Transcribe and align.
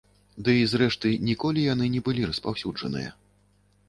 Дый, 0.45 0.59
зрэшты, 0.71 1.11
ніколі 1.27 1.65
яны 1.73 1.85
не 1.97 2.01
былі 2.07 2.21
распаўсюджаныя. 2.31 3.13